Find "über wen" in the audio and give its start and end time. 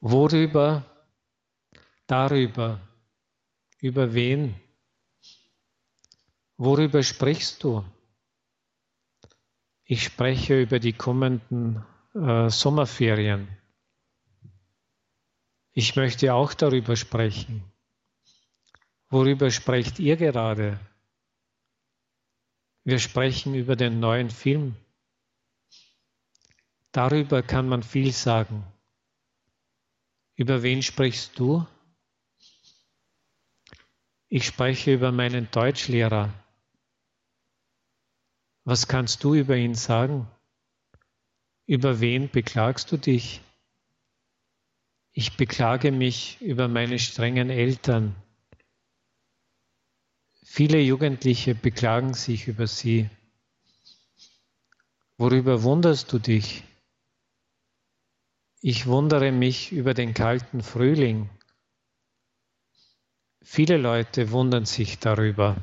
3.80-4.54, 30.38-30.84, 41.66-42.30